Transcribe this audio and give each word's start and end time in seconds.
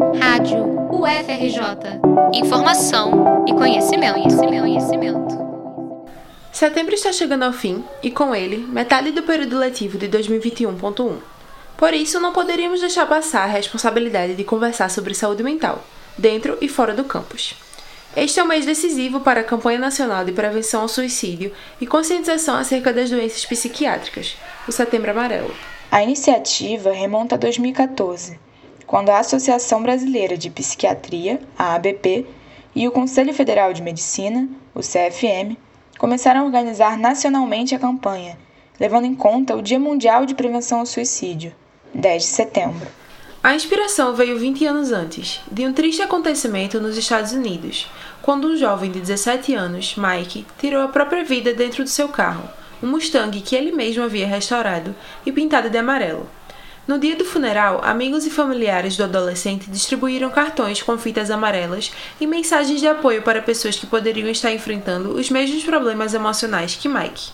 Rádio 0.00 0.64
UFRJ. 0.90 2.00
Informação 2.32 3.44
e 3.46 3.52
conhecimento, 3.52 4.14
conhecimento, 4.14 4.60
conhecimento. 4.62 5.38
Setembro 6.50 6.94
está 6.94 7.12
chegando 7.12 7.42
ao 7.42 7.52
fim 7.52 7.84
e, 8.02 8.10
com 8.10 8.34
ele, 8.34 8.56
metade 8.56 9.10
do 9.10 9.22
período 9.22 9.58
letivo 9.58 9.98
de 9.98 10.08
2021.1. 10.08 11.18
Por 11.76 11.92
isso, 11.92 12.18
não 12.18 12.32
poderíamos 12.32 12.80
deixar 12.80 13.06
passar 13.06 13.42
a 13.42 13.52
responsabilidade 13.52 14.34
de 14.34 14.42
conversar 14.42 14.88
sobre 14.88 15.12
saúde 15.12 15.42
mental, 15.42 15.84
dentro 16.16 16.56
e 16.62 16.68
fora 16.68 16.94
do 16.94 17.04
campus. 17.04 17.54
Este 18.16 18.40
é 18.40 18.42
um 18.42 18.48
mês 18.48 18.64
decisivo 18.64 19.20
para 19.20 19.40
a 19.40 19.44
campanha 19.44 19.78
nacional 19.78 20.24
de 20.24 20.32
prevenção 20.32 20.80
ao 20.80 20.88
suicídio 20.88 21.52
e 21.78 21.86
conscientização 21.86 22.56
acerca 22.56 22.90
das 22.90 23.10
doenças 23.10 23.44
psiquiátricas, 23.44 24.34
o 24.66 24.72
Setembro 24.72 25.10
Amarelo. 25.10 25.54
A 25.90 26.02
iniciativa 26.02 26.90
remonta 26.90 27.34
a 27.34 27.38
2014, 27.38 28.38
quando 28.90 29.10
a 29.10 29.20
Associação 29.20 29.80
Brasileira 29.84 30.36
de 30.36 30.50
Psiquiatria, 30.50 31.38
a 31.56 31.76
ABP, 31.76 32.26
e 32.74 32.88
o 32.88 32.90
Conselho 32.90 33.32
Federal 33.32 33.72
de 33.72 33.80
Medicina, 33.80 34.48
o 34.74 34.80
CFM, 34.80 35.56
começaram 35.96 36.40
a 36.40 36.44
organizar 36.44 36.98
nacionalmente 36.98 37.72
a 37.72 37.78
campanha, 37.78 38.36
levando 38.80 39.04
em 39.04 39.14
conta 39.14 39.54
o 39.54 39.62
Dia 39.62 39.78
Mundial 39.78 40.26
de 40.26 40.34
Prevenção 40.34 40.80
ao 40.80 40.86
Suicídio, 40.86 41.54
10 41.94 42.22
de 42.24 42.28
setembro. 42.30 42.88
A 43.40 43.54
inspiração 43.54 44.12
veio 44.12 44.36
20 44.36 44.66
anos 44.66 44.90
antes, 44.90 45.40
de 45.48 45.64
um 45.68 45.72
triste 45.72 46.02
acontecimento 46.02 46.80
nos 46.80 46.96
Estados 46.96 47.30
Unidos, 47.30 47.88
quando 48.20 48.48
um 48.48 48.56
jovem 48.56 48.90
de 48.90 48.98
17 48.98 49.54
anos, 49.54 49.94
Mike, 49.96 50.44
tirou 50.58 50.82
a 50.82 50.88
própria 50.88 51.22
vida 51.22 51.54
dentro 51.54 51.84
do 51.84 51.90
seu 51.90 52.08
carro, 52.08 52.42
um 52.82 52.88
Mustang 52.88 53.40
que 53.40 53.54
ele 53.54 53.70
mesmo 53.70 54.02
havia 54.02 54.26
restaurado 54.26 54.96
e 55.24 55.30
pintado 55.30 55.70
de 55.70 55.78
amarelo. 55.78 56.26
No 56.90 56.98
dia 56.98 57.14
do 57.14 57.24
funeral, 57.24 57.80
amigos 57.84 58.26
e 58.26 58.30
familiares 58.30 58.96
do 58.96 59.04
adolescente 59.04 59.70
distribuíram 59.70 60.28
cartões 60.28 60.82
com 60.82 60.98
fitas 60.98 61.30
amarelas 61.30 61.92
e 62.20 62.26
mensagens 62.26 62.80
de 62.80 62.88
apoio 62.88 63.22
para 63.22 63.40
pessoas 63.40 63.76
que 63.76 63.86
poderiam 63.86 64.28
estar 64.28 64.50
enfrentando 64.50 65.10
os 65.10 65.30
mesmos 65.30 65.62
problemas 65.62 66.14
emocionais 66.14 66.74
que 66.74 66.88
Mike. 66.88 67.30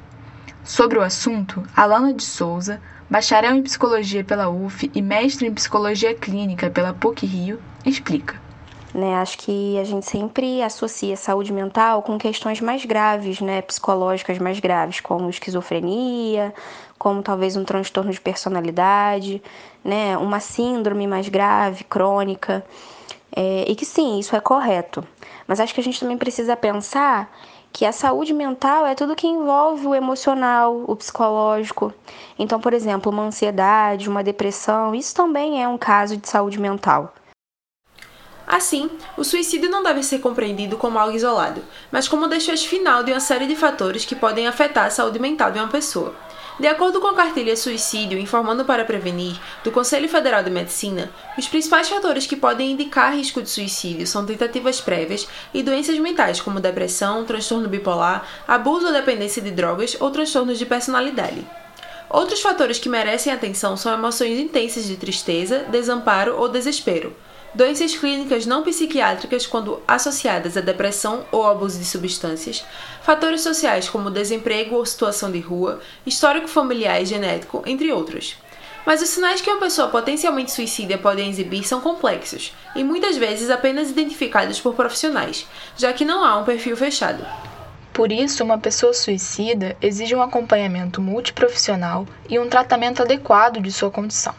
Sobre 0.63 0.99
o 0.99 1.03
assunto, 1.03 1.63
Alana 1.75 2.13
de 2.13 2.23
Souza, 2.23 2.79
bacharel 3.09 3.55
em 3.55 3.63
psicologia 3.63 4.23
pela 4.23 4.51
UF 4.51 4.91
e 4.95 5.01
mestre 5.01 5.47
em 5.47 5.55
psicologia 5.55 6.15
clínica 6.15 6.69
pela 6.69 6.93
PUC 6.93 7.25
Rio, 7.25 7.59
explica. 7.87 8.40
Né, 8.93 9.15
acho 9.17 9.39
que 9.39 9.79
a 9.79 9.85
gente 9.85 10.05
sempre 10.05 10.61
associa 10.63 11.17
saúde 11.17 11.53
mental 11.53 12.03
com 12.03 12.19
questões 12.19 12.61
mais 12.61 12.85
graves, 12.85 13.41
né, 13.41 13.63
psicológicas 13.63 14.37
mais 14.39 14.59
graves, 14.59 14.99
como 14.99 15.31
esquizofrenia, 15.31 16.53
como 16.99 17.23
talvez 17.23 17.57
um 17.57 17.63
transtorno 17.65 18.11
de 18.11 18.21
personalidade, 18.21 19.41
né, 19.85 20.19
uma 20.19 20.41
síndrome 20.41 21.07
mais 21.07 21.29
grave, 21.29 21.85
crônica. 21.85 22.65
É, 23.35 23.65
e 23.71 23.77
que 23.77 23.87
sim, 23.87 24.19
isso 24.19 24.35
é 24.35 24.41
correto. 24.41 25.07
Mas 25.47 25.61
acho 25.61 25.73
que 25.73 25.81
a 25.81 25.85
gente 25.85 26.01
também 26.01 26.19
precisa 26.19 26.57
pensar 26.57 27.31
que 27.73 27.87
a 27.87 27.93
saúde 27.93 28.33
mental 28.33 28.85
é 28.85 28.95
tudo 28.95 29.15
que 29.15 29.27
envolve 29.27 29.87
o 29.87 29.95
emocional, 29.95 30.85
o 30.87 30.97
psicológico. 30.97 31.93
Então, 32.39 32.61
por 32.61 32.73
exemplo, 32.73 33.13
uma 33.13 33.23
ansiedade, 33.23 34.09
uma 34.09 34.25
depressão, 34.25 34.95
isso 34.95 35.15
também 35.15 35.63
é 35.63 35.69
um 35.69 35.79
caso 35.79 36.17
de 36.17 36.29
saúde 36.29 36.59
mental. 36.61 37.15
Assim, 38.51 38.91
o 39.17 39.23
suicídio 39.23 39.71
não 39.71 39.81
deve 39.81 40.03
ser 40.03 40.19
compreendido 40.19 40.77
como 40.77 40.99
algo 40.99 41.15
isolado, 41.15 41.63
mas 41.89 42.09
como 42.09 42.27
o 42.27 42.29
desfecho 42.29 42.67
final 42.67 43.05
de 43.05 43.13
uma 43.13 43.21
série 43.21 43.47
de 43.47 43.55
fatores 43.55 44.05
que 44.05 44.17
podem 44.17 44.49
afetar 44.49 44.87
a 44.87 44.91
saúde 44.91 45.21
mental 45.21 45.53
de 45.53 45.61
uma 45.61 45.69
pessoa. 45.69 46.13
De 46.59 46.67
acordo 46.67 47.01
com 47.01 47.07
a 47.07 47.15
cartilha 47.15 47.57
Suicídio 47.57 48.19
Informando 48.19 48.65
para 48.65 48.85
Prevenir, 48.85 49.39
do 49.63 49.71
Conselho 49.71 50.09
Federal 50.09 50.43
de 50.43 50.51
Medicina, 50.51 51.13
os 51.39 51.47
principais 51.47 51.89
fatores 51.89 52.27
que 52.27 52.35
podem 52.35 52.73
indicar 52.73 53.15
risco 53.15 53.41
de 53.41 53.49
suicídio 53.49 54.05
são 54.05 54.27
tentativas 54.27 54.81
prévias 54.81 55.29
e 55.55 55.63
doenças 55.63 55.97
mentais 56.01 56.41
como 56.41 56.59
depressão, 56.59 57.25
transtorno 57.25 57.69
bipolar, 57.69 58.27
abuso 58.49 58.89
ou 58.89 58.93
dependência 58.93 59.41
de 59.41 59.53
drogas 59.53 59.97
ou 60.01 60.11
transtornos 60.11 60.59
de 60.59 60.67
personalidade. 60.67 61.47
Outros 62.11 62.41
fatores 62.41 62.81
que 62.81 62.89
merecem 62.89 63.33
atenção 63.33 63.77
são 63.77 63.95
emoções 63.95 64.41
intensas 64.41 64.87
de 64.87 64.97
tristeza, 64.97 65.61
desamparo 65.71 66.37
ou 66.37 66.49
desespero 66.49 67.15
doenças 67.55 67.95
clínicas 67.97 68.47
não 68.47 68.63
psiquiátricas 68.63 69.47
quando 69.47 69.83
associadas 69.87 70.57
à 70.57 70.61
depressão 70.61 71.25
ou 71.33 71.47
abuso 71.47 71.79
de 71.79 71.85
substâncias, 71.85 72.65
fatores 73.03 73.41
sociais 73.41 73.89
como 73.89 74.11
desemprego 74.11 74.77
ou 74.77 74.87
situação 74.87 75.31
de 75.31 75.41
rua, 75.41 75.81
histórico 76.07 76.49
familiar 76.49 77.03
e 77.03 77.07
genético, 77.07 77.63
entre 77.67 77.93
outros. 77.93 78.37
Mas 78.87 79.03
os 79.03 79.11
sinais 79.11 79.41
que 79.41 79.51
uma 79.51 79.61
pessoa 79.61 79.89
potencialmente 79.89 80.53
suicida 80.53 80.97
pode 80.97 81.21
exibir 81.21 81.65
são 81.65 81.81
complexos 81.81 82.55
e 82.75 82.83
muitas 82.83 83.17
vezes 83.17 83.51
apenas 83.51 83.91
identificados 83.91 84.59
por 84.59 84.75
profissionais, 84.75 85.47
já 85.77 85.93
que 85.93 86.05
não 86.05 86.25
há 86.25 86.39
um 86.39 86.45
perfil 86.45 86.77
fechado. 86.77 87.25
Por 87.93 88.11
isso, 88.11 88.43
uma 88.43 88.57
pessoa 88.57 88.95
suicida 88.95 89.77
exige 89.83 90.15
um 90.15 90.23
acompanhamento 90.23 91.03
multiprofissional 91.03 92.07
e 92.29 92.39
um 92.39 92.49
tratamento 92.49 93.03
adequado 93.03 93.61
de 93.61 93.71
sua 93.71 93.91
condição. 93.91 94.35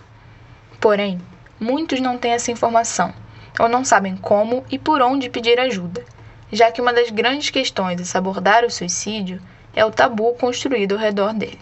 Porém, 0.79 1.21
muitos 1.61 2.01
não 2.01 2.17
têm 2.17 2.31
essa 2.31 2.51
informação 2.51 3.13
ou 3.59 3.69
não 3.69 3.85
sabem 3.85 4.17
como 4.17 4.65
e 4.71 4.79
por 4.79 4.99
onde 4.99 5.29
pedir 5.29 5.59
ajuda, 5.59 6.03
já 6.51 6.71
que 6.71 6.81
uma 6.81 6.91
das 6.91 7.11
grandes 7.11 7.51
questões 7.51 8.01
a 8.01 8.03
se 8.03 8.17
abordar 8.17 8.65
o 8.65 8.71
suicídio 8.71 9.39
é 9.75 9.85
o 9.85 9.91
tabu 9.91 10.33
construído 10.33 10.93
ao 10.93 10.99
redor 10.99 11.33
dele. 11.33 11.59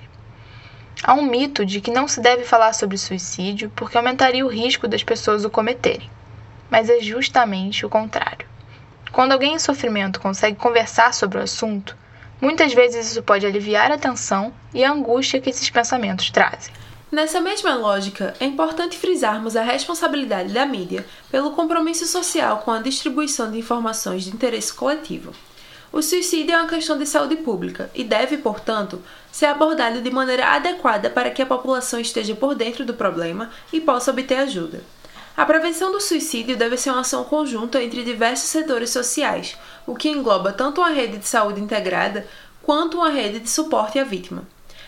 Há 1.04 1.14
um 1.14 1.24
mito 1.24 1.66
de 1.66 1.82
que 1.82 1.92
não 1.92 2.08
se 2.08 2.22
deve 2.22 2.46
falar 2.46 2.74
sobre 2.74 2.98
suicídio 2.98 3.70
porque 3.76 3.98
aumentaria 3.98 4.46
o 4.46 4.50
risco 4.50 4.88
das 4.88 5.04
pessoas 5.04 5.44
o 5.44 5.50
cometerem, 5.50 6.10
mas 6.70 6.90
é 6.90 7.02
justamente 7.02 7.86
o 7.86 7.90
contrário. 7.90 8.48
Quando 9.12 9.34
alguém 9.34 9.56
em 9.56 9.60
sofrimento 9.60 10.22
consegue 10.22 10.58
conversar 10.58 11.14
sobre 11.14 11.40
o 11.40 11.44
assunto, 11.44 11.98
muitas 12.40 12.74
vezes 12.74 13.12
isso 13.12 13.24
pode 13.24 13.46
aliviar 13.46 13.92
a 13.92 13.98
tensão 13.98 14.54
e 14.74 14.84
a 14.84 14.92
angústia 14.92 15.42
que 15.42 15.50
esses 15.50 15.70
pensamentos 15.70 16.30
trazem. 16.30 16.74
Nessa 17.12 17.42
mesma 17.42 17.74
lógica, 17.74 18.36
é 18.40 18.46
importante 18.46 18.96
frisarmos 18.96 19.56
a 19.56 19.64
responsabilidade 19.64 20.54
da 20.54 20.64
mídia 20.64 21.04
pelo 21.32 21.54
compromisso 21.54 22.06
social 22.06 22.60
com 22.60 22.70
a 22.70 22.82
distribuição 22.84 23.50
de 23.50 23.58
informações 23.58 24.26
de 24.26 24.30
interesse 24.30 24.72
coletivo. 24.72 25.34
O 25.92 26.04
suicídio 26.04 26.54
é 26.54 26.58
uma 26.58 26.70
questão 26.70 27.00
de 27.00 27.08
saúde 27.08 27.38
pública 27.38 27.90
e 27.96 28.04
deve, 28.04 28.38
portanto, 28.38 29.02
ser 29.32 29.48
abordado 29.48 30.02
de 30.04 30.12
maneira 30.12 30.50
adequada 30.50 31.10
para 31.10 31.32
que 31.32 31.42
a 31.42 31.48
população 31.48 32.00
esteja 32.00 32.36
por 32.36 32.54
dentro 32.54 32.86
do 32.86 32.94
problema 32.94 33.50
e 33.74 33.82
possa 33.82 34.12
obter 34.12 34.36
ajuda. 34.36 34.84
A 35.36 35.44
prevenção 35.48 35.92
do 35.92 36.00
suicídio 36.00 36.56
deve 36.56 36.78
ser 36.78 36.92
uma 36.92 37.02
ação 37.02 37.24
conjunta 37.24 37.82
entre 37.82 38.04
diversos 38.04 38.50
setores 38.50 38.92
sociais, 38.92 39.58
o 39.88 39.96
que 39.96 40.10
engloba 40.10 40.54
tanto 40.54 40.80
uma 40.80 40.92
rede 40.92 41.18
de 41.18 41.28
saúde 41.28 41.60
integrada 41.60 42.28
quanto 42.62 42.98
uma 42.98 43.10
rede 43.10 43.40
de 43.40 43.50
suporte 43.50 43.98
à 43.98 44.04
vítima. 44.04 44.44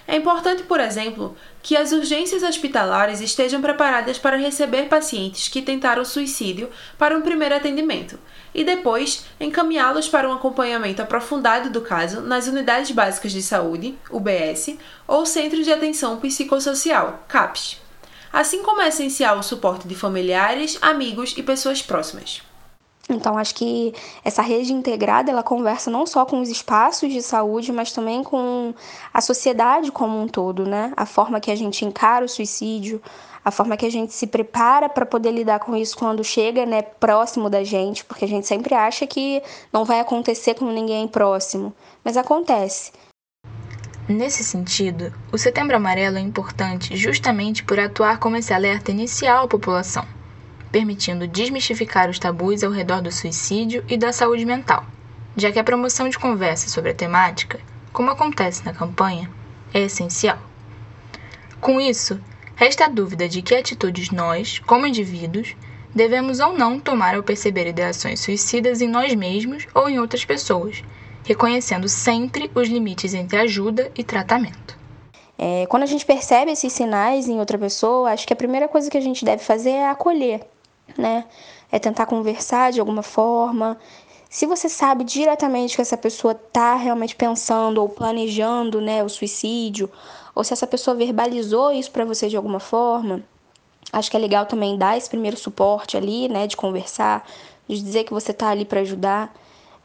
É 0.08 0.16
importante, 0.16 0.64
por 0.64 0.80
exemplo, 0.80 1.36
que 1.62 1.78
as 1.78 1.92
urgências 1.92 2.44
hospitalares 2.44 3.22
estejam 3.22 3.62
preparadas 3.62 4.18
para 4.18 4.38
receber 4.38 4.90
pacientes 4.90 5.48
que 5.48 5.62
tentaram 5.62 6.04
suicídio 6.04 6.70
para 6.98 7.16
um 7.18 7.22
primeiro 7.22 7.56
atendimento 7.56 8.20
e 8.54 8.64
depois 8.64 9.26
encaminhá-los 9.40 10.10
para 10.10 10.30
um 10.30 10.34
acompanhamento 10.34 11.02
aprofundado 11.02 11.70
do 11.70 11.82
caso 11.82 12.22
nas 12.22 12.48
unidades 12.48 12.92
básicas 12.92 13.32
de 13.32 13.42
saúde, 13.42 13.98
UBS, 14.10 14.78
ou 15.08 15.26
Centros 15.26 15.66
de 15.66 15.72
Atenção 15.72 16.20
Psicossocial, 16.20 17.24
CAPS. 17.28 17.80
Assim 18.34 18.64
como 18.64 18.82
é 18.82 18.88
essencial 18.88 19.40
o 19.40 19.44
suporte 19.44 19.88
de 19.88 19.96
familiares, 19.96 20.78
amigos 20.82 21.34
e 21.38 21.44
pessoas 21.44 21.82
próximas. 21.82 22.42
Então, 23.12 23.38
acho 23.38 23.56
que 23.56 23.94
essa 24.24 24.42
rede 24.42 24.74
integrada, 24.74 25.30
ela 25.30 25.44
conversa 25.44 25.92
não 25.92 26.06
só 26.06 26.26
com 26.26 26.40
os 26.40 26.50
espaços 26.50 27.12
de 27.12 27.22
saúde, 27.22 27.72
mas 27.72 27.92
também 27.92 28.24
com 28.24 28.74
a 29.14 29.22
sociedade 29.22 29.92
como 29.92 30.20
um 30.20 30.28
todo, 30.28 30.66
né? 30.66 30.94
A 30.96 31.06
forma 31.06 31.40
que 31.40 31.52
a 31.52 31.56
gente 31.56 31.84
encara 31.84 32.24
o 32.24 32.30
suicídio, 32.30 33.02
a 33.44 33.52
forma 33.52 33.76
que 33.76 33.86
a 33.86 33.92
gente 33.92 34.14
se 34.14 34.28
prepara 34.28 34.88
para 34.88 35.06
poder 35.06 35.32
lidar 35.32 35.60
com 35.60 35.76
isso 35.76 35.98
quando 35.98 36.24
chega, 36.24 36.66
né, 36.66 36.82
próximo 36.82 37.50
da 37.50 37.64
gente, 37.64 38.06
porque 38.06 38.26
a 38.26 38.28
gente 38.28 38.48
sempre 38.48 38.74
acha 38.74 39.06
que 39.08 39.42
não 39.74 39.84
vai 39.84 40.00
acontecer 40.00 40.54
com 40.54 40.66
ninguém 40.66 41.08
próximo, 41.08 41.74
mas 42.04 42.18
acontece. 42.18 42.92
Nesse 44.08 44.44
sentido, 44.44 45.14
o 45.32 45.38
Setembro 45.38 45.76
Amarelo 45.76 46.18
é 46.18 46.22
importante 46.22 46.96
justamente 46.96 47.64
por 47.64 47.80
atuar 47.80 48.20
como 48.20 48.36
esse 48.36 48.54
alerta 48.54 48.92
inicial 48.92 49.46
à 49.46 49.48
população 49.48 50.06
permitindo 50.72 51.28
desmistificar 51.28 52.10
os 52.10 52.18
tabus 52.18 52.64
ao 52.64 52.72
redor 52.72 53.02
do 53.02 53.12
suicídio 53.12 53.84
e 53.90 53.98
da 53.98 54.14
saúde 54.14 54.46
mental, 54.46 54.86
já 55.36 55.52
que 55.52 55.60
a 55.60 55.64
promoção 55.64 56.08
de 56.08 56.18
conversa 56.18 56.70
sobre 56.70 56.92
a 56.92 56.96
temática, 56.96 57.60
como 57.92 58.10
acontece 58.10 58.66
na 58.66 58.74
campanha, 58.74 59.30
é 59.74 59.82
essencial. 59.82 60.38
Com 61.60 61.80
isso, 61.80 62.20
resta 62.56 62.86
a 62.86 62.90
dúvida 62.90 63.28
de 63.28 63.42
que 63.42 63.54
atitudes 63.54 64.12
nós, 64.12 64.60
como 64.60 64.88
indivíduos, 64.88 65.56
devemos 65.94 66.40
ou 66.40 66.54
não 66.54 66.80
tomar 66.80 67.16
ao 67.16 67.24
perceber 67.24 67.68
ideações 67.68 68.22
suicidas 68.22 68.82
em 68.82 68.88
nós 68.88 69.14
mesmos 69.14 69.68
ou 69.74 69.90
em 69.90 70.00
outras 70.00 70.24
pessoas, 70.24 70.84
reconhecendo 71.26 71.88
sempre 71.88 72.50
os 72.56 72.68
limites 72.68 73.14
entre 73.14 73.38
ajuda 73.38 73.92
e 73.96 74.04
tratamento. 74.04 74.80
É, 75.38 75.66
quando 75.68 75.84
a 75.84 75.88
gente 75.88 76.06
percebe 76.06 76.52
esses 76.52 76.72
sinais 76.72 77.28
em 77.28 77.40
outra 77.40 77.58
pessoa, 77.58 78.12
acho 78.12 78.28
que 78.28 78.34
a 78.34 78.36
primeira 78.36 78.68
coisa 78.68 78.90
que 78.90 78.98
a 78.98 79.02
gente 79.02 79.26
deve 79.26 79.44
fazer 79.44 79.72
é 79.72 79.90
acolher, 79.90 80.42
né? 80.98 81.26
É 81.72 81.80
tentar 81.80 82.06
conversar 82.06 82.72
de 82.72 82.80
alguma 82.80 83.04
forma. 83.04 83.78
Se 84.30 84.46
você 84.46 84.70
sabe 84.70 85.04
diretamente 85.04 85.76
que 85.76 85.82
essa 85.82 85.98
pessoa 85.98 86.32
está 86.32 86.76
realmente 86.76 87.16
pensando 87.16 87.82
ou 87.82 87.90
planejando, 87.90 88.80
né, 88.80 89.04
o 89.04 89.10
suicídio, 89.10 89.92
ou 90.34 90.42
se 90.44 90.54
essa 90.54 90.66
pessoa 90.66 90.96
verbalizou 90.96 91.72
isso 91.72 91.92
para 91.92 92.06
você 92.06 92.30
de 92.30 92.38
alguma 92.38 92.60
forma, 92.60 93.22
acho 93.92 94.10
que 94.10 94.16
é 94.16 94.20
legal 94.20 94.46
também 94.46 94.78
dar 94.78 94.98
esse 94.98 95.10
primeiro 95.10 95.36
suporte 95.36 95.98
ali, 95.98 96.30
né, 96.30 96.48
de 96.48 96.56
conversar, 96.56 97.28
de 97.68 97.82
dizer 97.82 98.06
que 98.06 98.14
você 98.14 98.32
está 98.32 98.50
ali 98.50 98.64
para 98.64 98.80
ajudar, 98.80 99.34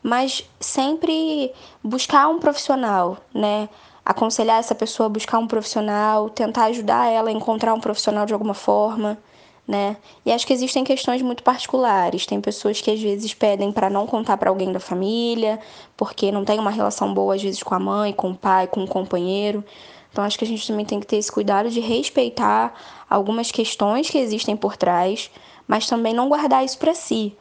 mas 0.00 0.48
sempre 0.60 1.52
buscar 1.82 2.28
um 2.28 2.38
profissional, 2.38 3.18
né? 3.34 3.68
Aconselhar 4.04 4.60
essa 4.60 4.76
pessoa 4.76 5.06
a 5.06 5.10
buscar 5.10 5.38
um 5.38 5.48
profissional, 5.48 6.30
tentar 6.30 6.66
ajudar 6.66 7.10
ela 7.10 7.30
a 7.30 7.32
encontrar 7.32 7.74
um 7.74 7.80
profissional 7.80 8.24
de 8.24 8.32
alguma 8.32 8.54
forma 8.54 9.18
né? 9.66 9.96
E 10.24 10.30
acho 10.30 10.46
que 10.46 10.52
existem 10.52 10.84
questões 10.84 11.20
muito 11.22 11.42
particulares. 11.42 12.26
Tem 12.26 12.40
pessoas 12.40 12.80
que 12.80 12.90
às 12.90 13.00
vezes 13.00 13.34
pedem 13.34 13.72
para 13.72 13.90
não 13.90 14.06
contar 14.06 14.36
para 14.36 14.50
alguém 14.50 14.72
da 14.72 14.78
família, 14.78 15.58
porque 15.96 16.30
não 16.30 16.44
tem 16.44 16.58
uma 16.58 16.70
relação 16.70 17.12
boa 17.12 17.34
às 17.34 17.42
vezes 17.42 17.62
com 17.62 17.74
a 17.74 17.80
mãe, 17.80 18.12
com 18.12 18.30
o 18.30 18.36
pai, 18.36 18.66
com 18.66 18.84
o 18.84 18.88
companheiro. 18.88 19.64
Então 20.12 20.24
acho 20.24 20.38
que 20.38 20.44
a 20.44 20.48
gente 20.48 20.66
também 20.66 20.86
tem 20.86 21.00
que 21.00 21.06
ter 21.06 21.16
esse 21.16 21.30
cuidado 21.30 21.68
de 21.68 21.80
respeitar 21.80 22.74
algumas 23.10 23.50
questões 23.50 24.08
que 24.08 24.18
existem 24.18 24.56
por 24.56 24.76
trás, 24.76 25.30
mas 25.66 25.86
também 25.86 26.14
não 26.14 26.28
guardar 26.28 26.64
isso 26.64 26.78
para 26.78 26.94
si. 26.94 27.36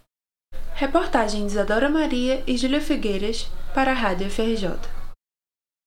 Reportagem 0.75 1.45
de 1.45 1.51
Isadora 1.51 1.89
Maria 1.89 2.41
e 2.47 2.55
Júlia 2.55 2.79
Figueiras 2.79 3.47
para 3.73 3.91
a 3.91 3.95
Rádio 3.95 4.29
FRJ. 4.29 5.04